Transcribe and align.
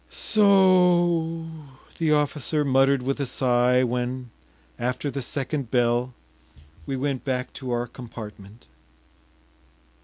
“So 0.09 0.49
o!...” 0.49 1.45
the 1.99 2.11
officer 2.11 2.65
muttered 2.65 3.03
with 3.03 3.19
a 3.19 3.27
sigh 3.27 3.83
when, 3.83 4.31
after 4.79 5.11
the 5.11 5.21
second 5.21 5.69
bell, 5.69 6.15
we 6.87 6.95
went 6.95 7.23
back 7.23 7.53
to 7.53 7.69
our 7.69 7.85
compartment. 7.85 8.65